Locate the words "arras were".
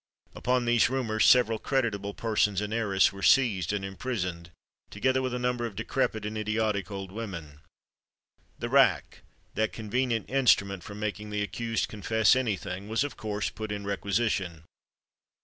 2.73-3.21